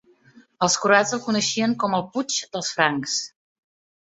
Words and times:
Els 0.67 0.77
croats 0.85 1.13
el 1.17 1.21
coneixien 1.25 1.75
com 1.85 1.99
el 1.99 2.07
"Puig 2.17 2.39
dels 2.57 2.73
Francs". 2.79 3.21